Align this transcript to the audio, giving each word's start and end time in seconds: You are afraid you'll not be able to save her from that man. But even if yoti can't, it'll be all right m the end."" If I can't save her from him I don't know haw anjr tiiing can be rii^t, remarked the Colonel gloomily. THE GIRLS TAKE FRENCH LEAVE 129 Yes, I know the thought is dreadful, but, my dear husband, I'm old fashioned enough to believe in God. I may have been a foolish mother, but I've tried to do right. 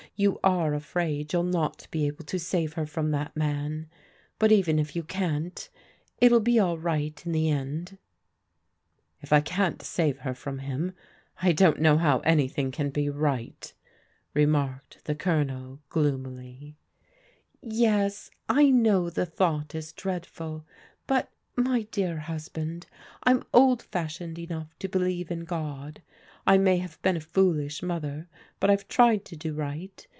You 0.17 0.39
are 0.43 0.75
afraid 0.75 1.33
you'll 1.33 1.41
not 1.41 1.87
be 1.89 2.05
able 2.05 2.25
to 2.25 2.37
save 2.37 2.73
her 2.73 2.85
from 2.85 3.09
that 3.09 3.35
man. 3.35 3.89
But 4.37 4.51
even 4.51 4.77
if 4.77 4.93
yoti 4.93 5.07
can't, 5.07 5.69
it'll 6.19 6.41
be 6.41 6.59
all 6.59 6.77
right 6.77 7.19
m 7.25 7.31
the 7.31 7.49
end."" 7.49 7.97
If 9.23 9.33
I 9.33 9.41
can't 9.41 9.81
save 9.81 10.19
her 10.19 10.35
from 10.35 10.59
him 10.59 10.91
I 11.41 11.53
don't 11.53 11.79
know 11.81 11.97
haw 11.97 12.21
anjr 12.21 12.53
tiiing 12.53 12.71
can 12.71 12.91
be 12.91 13.05
rii^t, 13.07 13.73
remarked 14.35 14.99
the 15.05 15.15
Colonel 15.15 15.79
gloomily. 15.89 16.77
THE 17.63 17.69
GIRLS 17.69 17.71
TAKE 17.71 17.75
FRENCH 17.79 17.79
LEAVE 17.79 18.49
129 18.55 18.61
Yes, 18.61 18.67
I 18.67 18.69
know 18.69 19.09
the 19.09 19.25
thought 19.25 19.73
is 19.73 19.91
dreadful, 19.93 20.67
but, 21.07 21.31
my 21.55 21.83
dear 21.89 22.17
husband, 22.19 22.85
I'm 23.23 23.43
old 23.53 23.81
fashioned 23.81 24.37
enough 24.37 24.77
to 24.79 24.87
believe 24.87 25.31
in 25.31 25.45
God. 25.45 26.03
I 26.45 26.59
may 26.59 26.77
have 26.77 27.01
been 27.01 27.17
a 27.17 27.21
foolish 27.21 27.81
mother, 27.81 28.27
but 28.59 28.69
I've 28.69 28.87
tried 28.87 29.25
to 29.25 29.35
do 29.35 29.53
right. 29.55 30.07